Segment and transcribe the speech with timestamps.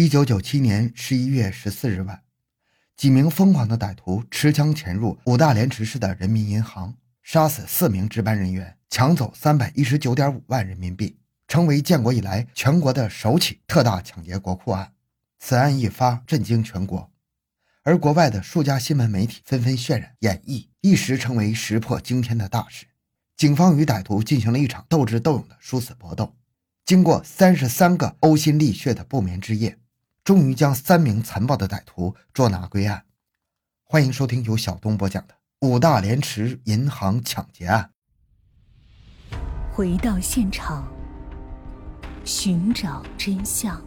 [0.00, 2.22] 一九九七年十一月十四日晚，
[2.96, 14.90] 几名疯狂的歹徒持枪潜入五大连池市的人民银行，杀死四名值班人员，抢走三百一十九点五万人民币，成为建国以来全国的首起特大抢劫国库案。
[15.38, 17.12] 此案一发，震惊全国，
[17.82, 22.86] 而国外的数家新闻媒体纷纷渲染演绎，一时成为石破惊天的大事。
[23.36, 26.34] 警方与歹徒进行了一场斗智斗勇的殊死搏斗。
[26.86, 29.76] 经过三十三个呕心沥血的不眠之夜，
[30.30, 33.04] 终于将三名残暴的歹徒捉拿归案。
[33.82, 35.34] 欢迎收听由小东播讲的
[35.66, 37.90] 《五大连池银行抢劫案》。
[39.74, 40.86] 回到现场，
[42.24, 43.84] 寻找真相。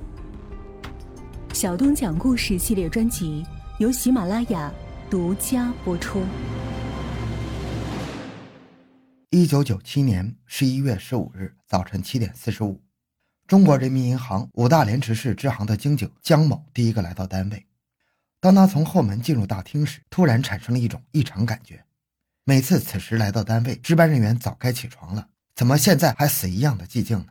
[1.53, 3.45] 小东讲故事系列专辑
[3.80, 4.70] 由喜马拉雅
[5.09, 6.25] 独家播出。
[9.30, 12.83] 一九九七年十一月十五日早晨七点四十五。
[13.53, 17.67] 中国人民银行五大连池市支行的经警江某第一个来到单位。
[18.39, 21.86] 当他从后门进入大厅时，突然产生了一种异常感觉。
[22.45, 27.28] 每次此时来到单位，值班人员早该起床了，怎么现在还死一样的寂静呢？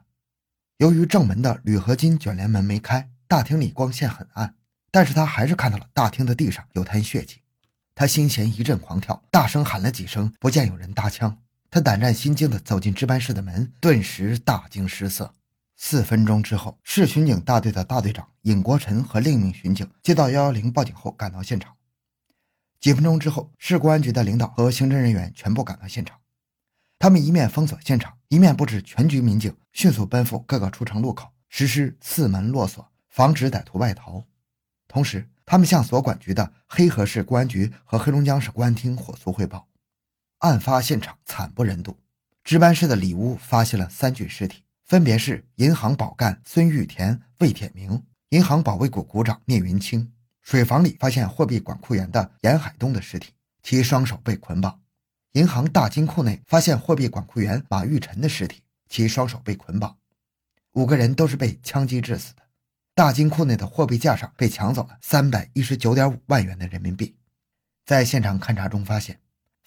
[0.76, 4.54] 由于正门的铝合金卷帘门没开，大厅里光线很暗，
[4.92, 7.40] 但是他还是看到了大厅的地上有滩血迹。
[7.96, 11.36] 他心弦一阵狂跳，大声喊了几声，不见有人搭腔。
[11.68, 15.34] 他胆战心惊地走进值班室的门，顿时大惊失色。
[15.84, 21.76] 四分钟之后，市巡警大队的大队长尹国臣和另一名巡警接到幺幺零报警后赶到现场。
[22.78, 26.20] 几分钟之后，市公安局的领导和刑侦人员全部赶到现场。
[27.00, 34.24] 他们一面封锁现场，一面布置全局民警迅速奔赴各个出城路口，实施四门落锁，防止歹徒外逃。
[34.86, 39.66] 同时，他们向所管局的黑河市公安局和黑龙江省公安厅火速汇报。
[40.38, 41.98] 案发现场惨不忍睹，
[42.44, 44.62] 值班室的里屋发现了三具尸体。
[44.84, 50.12] 分别是银行保干孙玉田、魏铁明，银行保卫股股长聂云清。
[50.42, 54.80] 水房里发现货币管库员的严海东的尸体，其双手被捆绑。
[55.32, 59.96] 银行大金库内发现货币管库员马玉臣的尸体，其双手被捆绑。
[60.72, 62.42] 五个人都是被枪击致死的。
[62.94, 67.14] 大金库内的货币架上被抢走了三百一十九点五万元的人民币。
[67.86, 69.18] 在现场勘查中发现。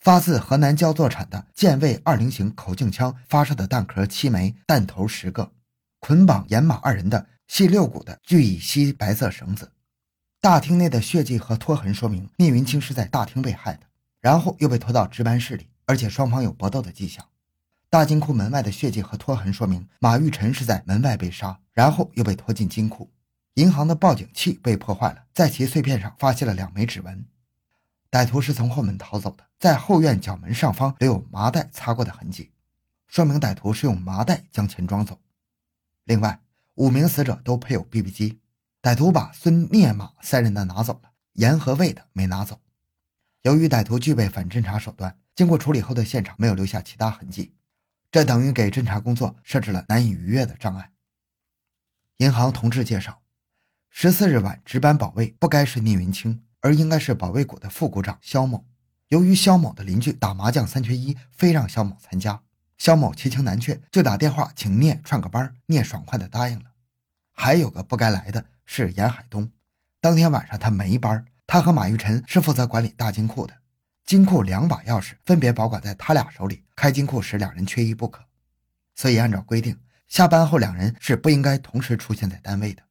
[0.05, 5.51] 发自河南焦作产的剑卫二零型口径枪发射的弹壳七枚，弹头十个，
[5.97, 9.71] 捆绑严马二人的系六股的聚乙烯白色绳子。
[10.39, 13.79] 大厅内的血迹和拖痕说明聂云清是在大厅被害的，
[14.21, 17.25] 然后又被拖到值班室里，而且双方有搏斗的迹象。
[17.89, 23.09] 大金库门外的血迹和拖痕说明马玉臣是在门外被杀，然后又被拖进金库。
[23.55, 27.25] 银行的报警器被破坏了，在其碎片上发现了两枚指纹。
[28.11, 32.51] 歹徒是从后门逃走的，在后院角门上方留有麻袋擦过的痕迹，
[33.07, 35.19] 说明歹徒是用麻袋将钱装走。
[36.03, 36.41] 另外，
[36.75, 38.39] 五名死者都配有 BB 机，
[38.81, 42.59] 歹徒把孙聂马三人的拿走了，严和魏的没拿走。
[43.41, 47.53] 由于歹徒具备反侦查手段，经过处理后的现场没有留下其他痕迹，
[48.11, 50.91] 这等于给侦查工作设置了难以逾越的障碍。
[52.17, 53.21] 银行同志介绍，
[53.89, 56.41] 十四日晚值班保卫不该是聂云清。
[56.65, 58.65] 而应该是保卫股的副股长肖某。
[59.09, 62.41] 由于肖某的邻居打麻将三缺一，非让肖某参加。
[62.77, 65.55] 肖某奇情难却，就打电话请聂串个班。
[65.67, 66.65] 聂爽快地答应了。
[67.31, 69.49] 还有个不该来的是严海东。
[70.01, 73.53] 当天晚上他没班，他和马玉臣是负责管理大金库的。
[74.05, 78.23] 金库两把钥匙分别保管在他俩手里，开金库时两人缺一不可。
[78.95, 82.83] 所以按照规定，下班后两人是不应该同时出现在单位的。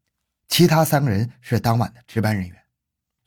[0.49, 2.57] 其他三个人是当晚的值班人员。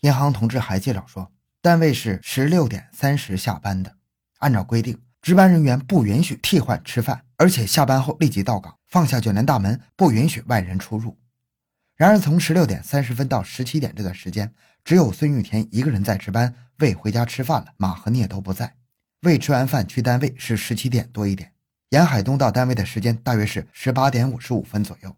[0.02, 1.32] 银行同志还介绍说，
[1.68, 3.98] 单位是十六点三十下班的。
[4.38, 11.18] 按照规定，值班人员不允许替换吃饭，而且下班后立即到岗，放下卷帘大门，不允许外人出入。
[11.98, 14.54] 然而，从十六点三十分到十七点这段时间，
[14.86, 17.74] 只有孙玉田一个人在值班，未回家吃饭了。
[17.76, 18.76] 马和聂都不在。
[19.24, 21.52] 未吃完饭去单位是十七点多一点。
[21.90, 25.14] 严海东到单位的时间大约是十八点五十五分左右。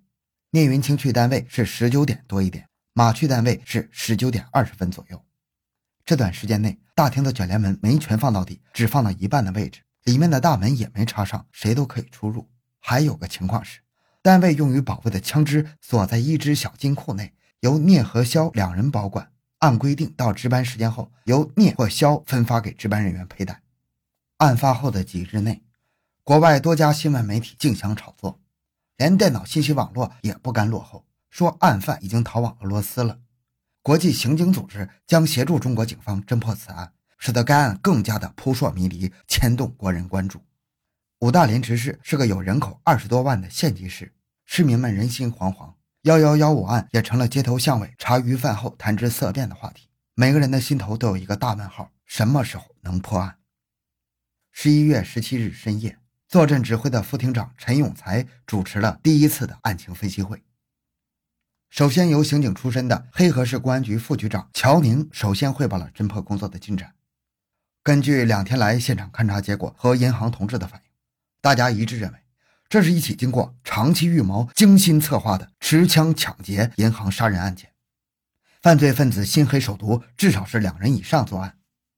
[0.49, 2.65] 聂云清去单位是十九点多一点。
[2.95, 5.23] 马去单位是十九点二十分左右。
[6.09, 12.49] 这段时间内，大厅的卷帘门没全放到底，只放到一半的位置，里面的大门也没插上，谁都可以出入。
[12.79, 13.81] 还有个情况是，
[14.23, 19.31] 单位用于保卫的枪支锁在一只小金库内，由聂和肖两人保管。
[19.59, 23.61] 按规定，到值班时间后，由聂或肖分发给值班人员佩戴。
[24.37, 25.61] 案发后的几日内，
[26.23, 28.39] 国外多家新闻媒体竞相炒作，
[28.97, 31.05] 连电脑信息网络也不甘落后。
[31.29, 33.19] 说案犯已经逃往俄罗斯了，
[33.81, 40.41] 国际刑警组织将协助中国警方侦破此案，使得该案更加的扑朔迷离，牵动国人关注。
[41.19, 44.13] 五大连池市是个有人口二十多万的县级市，
[44.45, 45.73] 市民们人心惶惶，
[46.03, 49.87] 幺幺幺五案也成了街头巷尾茶余饭后谈之色变的话题。
[50.13, 53.37] 每个人的心头都有一个大问号：什么时候能破案？
[54.51, 55.97] 十一月十七日深夜，
[56.27, 60.43] 坐镇指挥的副厅长陈永才主持了第一次的案情分析会。
[61.69, 66.95] 首先，由刑警出身的黑河市公安局副局长乔宁首先汇报了侦破工作的进展。
[67.83, 70.89] 根据两天来现场勘查结果和银行同志的反映，
[71.41, 72.17] 大家一致认为，
[72.67, 77.69] 这是一起经过长期预谋、精心策划的持枪抢劫银行杀人案件。
[78.61, 81.55] 犯罪分子心黑手毒，至少是两人以上作案，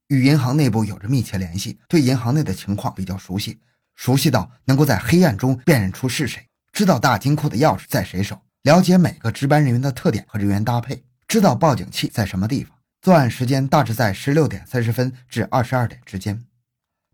[0.09, 3.61] 与银行内部有着密切联系，对银行内的情况比较熟悉，
[3.95, 12.77] 熟悉到能够在黑暗中辨认出是谁，知道大金库的钥匙在谁手，了解每个值班人员的特点和人员搭配，知道报警器在什么地方。
[13.01, 16.45] 作案时间大致在十六点三十分至二十二点之间。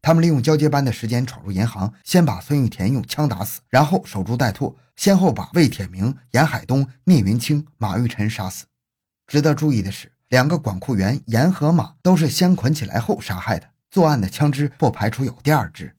[0.01, 8.65] 他们利用交接班的时间闯入银行，先把孙玉田用枪打死，然后守株待兔，先后把魏铁明、严海东、聂云清、马玉晨杀死。
[9.25, 13.69] 值得注意的是，两个管库员严和马都是先捆起来后杀害的。
[13.89, 15.95] 作案的枪支不排除有第二支。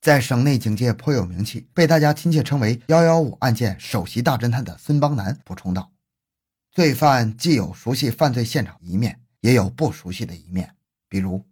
[0.00, 5.90] 在省内警界颇有名气，被大家亲切称为“幺幺五案件首席大侦探”的孙邦南补充道。
[6.70, 10.76] 罪犯既有熟悉犯罪现场一面，也有不熟悉的一面。
[11.08, 11.44] 比如，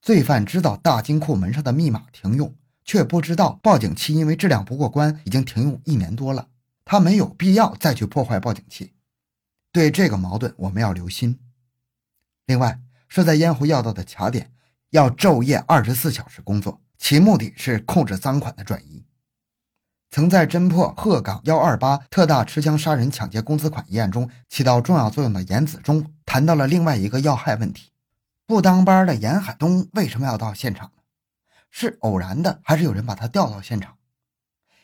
[0.00, 2.54] 罪犯知道大金库门上的密码停用，
[2.84, 6.48] 却不知道报警器因为质量不过关已经停用一年多了，
[6.84, 8.92] 他没有必要再去破坏报警器。
[9.72, 11.40] 对这个矛盾，我们要留心。
[12.46, 14.52] 另外，设在烟湖要道的卡点
[14.90, 19.04] 要昼夜二十四小时工作，其目的是控制赃款的转移。
[20.10, 27.90] 曾在侦破鹤岗幺二八特大持枪杀人抢劫公资款一案中起到重要作用的严子忠谈到了另外一个要害问题：
[28.46, 31.02] 不当班的严海东为什么要到现场呢？
[31.70, 33.96] 是偶然的，还是有人把他调到现场？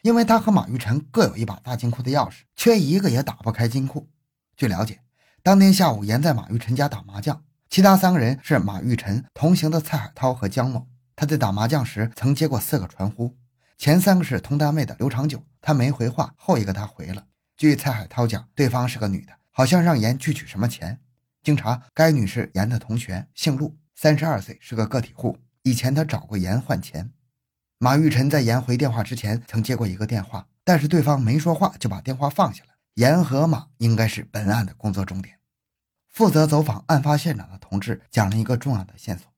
[0.03, 4.09] 因为他和马玉臣各有一把大金库的钥匙，缺一个也打不开金库。
[4.57, 5.01] 据了解，
[5.43, 10.87] 当天下午严在马玉臣家打麻将，其他三个人是马玉臣同行的蔡海涛和江某。
[11.17, 13.35] 他在打麻将时曾接过四个传呼。
[13.79, 17.27] 前三个是同单位的刘长久，他没回话，后一个他回了。
[17.57, 21.01] 据蔡海涛讲，对方是个女的，好像让严去取什么钱。
[21.43, 25.39] 经查，该女是严的同学，姓陆，三十二岁，是个个体户。
[25.63, 27.11] 以前他找过严换钱。
[27.79, 32.71] 马玉晨在严回电话之前曾接过一个电话，但是对方没说话就把电话放下了。
[32.95, 35.39] 严和马应该是本案的工作重点。
[36.09, 39.31] 负责走访案发现场的同志讲了一个重要的线索，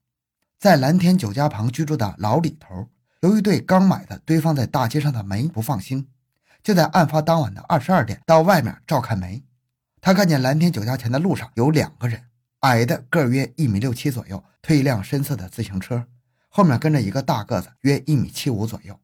[0.59, 2.89] 在蓝天酒家旁居住的老李头。
[3.21, 6.09] 由于对刚买的堆放在大街上的煤不放心，
[6.63, 9.45] 就在案发当晚的二十二点到外面照看煤。
[10.01, 12.25] 他看见蓝天酒家前的路上有两个人，
[12.61, 16.07] 矮的个约一米六七左右，推一辆深色的自行车，
[16.49, 18.99] 后面跟着一个大个子，约一米七五左右。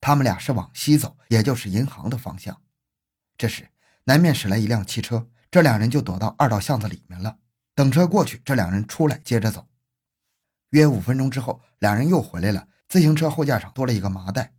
[0.00, 2.56] 他们俩是往西走，也就是银行的方向。
[3.36, 3.68] 这时
[4.04, 7.38] 南面驶来一辆汽车，这两人就躲到二道巷子里面了。
[7.74, 9.66] 等车过去，这两人出来接着走。
[10.72, 12.66] 约五分钟之后，两人又回来了。
[12.88, 14.52] 自行车后架上多了一个麻袋，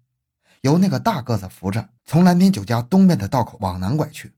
[0.62, 4.33] 由那个大个子扶着，从蓝天酒家东边的道口往南拐去。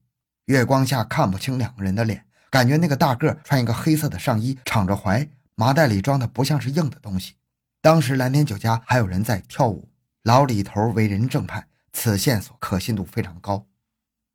[0.46, 7.36] 月光下看不清两个人的脸，感觉那个大个穿一个黑色的上衣，敞着怀，麻袋里装的不像是硬的东西。
[7.82, 9.90] 当时蓝天酒家还有人在跳舞。
[10.24, 13.68] 老李头为人正派，此线索可信度非常高。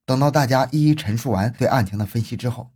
[0.07, 2.71] 等到大家一一陈述完对案情的分析之后，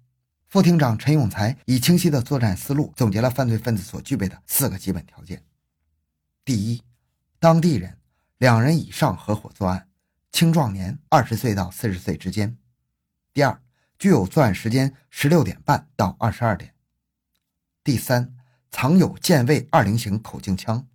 [0.54, 5.42] 副厅长陈永才以清晰的作战思路总结了犯罪分子所具备的四个基本条件。
[6.44, 6.80] 第一，
[7.40, 7.98] 当地人，
[8.38, 9.88] 两人以上合伙作案，
[10.30, 12.56] 青壮年，二十岁到四十岁之间。
[13.32, 13.60] 第二，
[13.98, 16.72] 具有作案时间十六点半到二十二点。
[17.82, 18.36] 第三，
[18.70, 20.86] 藏有剑卫二零型口径枪。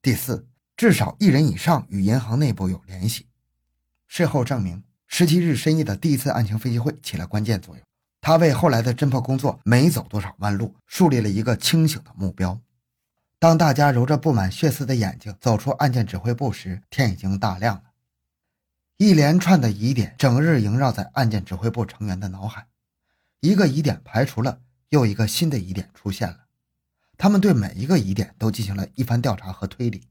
[0.00, 3.26] 第四，至少一人以上与银行内部有联系。
[4.06, 7.84] 事后证明，十七日深夜的第一次案情分析会起了关键作用，
[8.28, 12.60] 他为后来的侦破工作没走多少弯路，树立了一个清醒的目标。
[13.38, 17.84] 当大家揉着布满血丝的眼睛走出案件指挥部时，天已经大亮了。
[18.98, 22.66] 一连串的疑点整日萦绕在案件指挥部成员的脑海，
[23.40, 26.40] 一个疑点排除了，又一个新的疑点出现了。
[27.16, 30.06] 他们对每一个疑点都进行了一番调查和推理。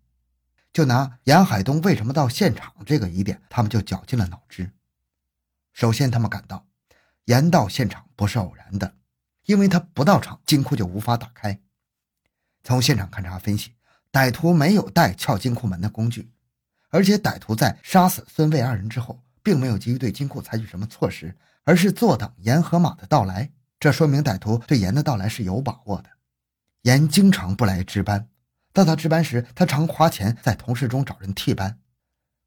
[0.74, 4.72] 就拿严海东为什么到现场这个疑点，他们就绞尽了脑汁。
[5.72, 6.66] 首先，他们感到
[7.28, 8.96] 严到现场不是偶然的，
[9.46, 11.60] 因为他不到场，金库就无法打开。
[12.64, 13.74] 从现场勘查分析，
[14.14, 16.32] 歹徒没有带撬金库门的工具，
[16.90, 23.52] 而且歹徒在杀死孙卫二人之后，并没有急于对金库采取什么措施，而是坐等严和马的到来。
[23.78, 26.10] 这说明歹徒对严的到来是有把握的。
[26.84, 28.30] 严经常不来值班，
[28.72, 31.78] 到他值班时，他常花钱在同事中找人替班。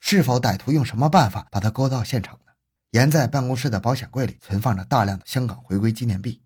[0.01, 2.50] 是否歹徒用什么办法把他勾到现场呢？
[2.91, 6.43] 严在办公室的保险柜里存放着大量的香港回归纪念币。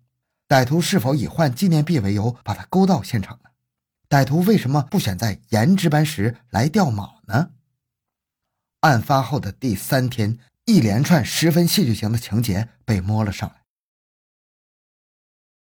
[0.47, 3.49] 歹徒是否以换纪念币为由把他勾到现场呢？
[4.07, 7.49] 歹徒为什么不选在严值班时来掉马呢？
[8.81, 13.64] 案发后的第三天，一连串十分戏剧性的情节被摸了上来。